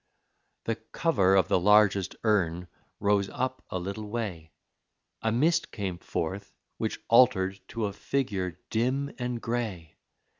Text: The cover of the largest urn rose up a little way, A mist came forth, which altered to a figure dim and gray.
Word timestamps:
The 0.63 0.77
cover 0.77 1.35
of 1.35 1.47
the 1.47 1.59
largest 1.59 2.15
urn 2.23 2.67
rose 2.99 3.29
up 3.29 3.63
a 3.69 3.77
little 3.77 4.09
way, 4.09 4.51
A 5.21 5.31
mist 5.31 5.71
came 5.71 5.99
forth, 5.99 6.55
which 6.79 6.99
altered 7.07 7.59
to 7.67 7.85
a 7.85 7.93
figure 7.93 8.57
dim 8.71 9.13
and 9.19 9.39
gray. 9.39 9.97